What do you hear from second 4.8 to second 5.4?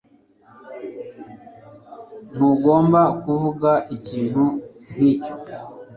nkicyo.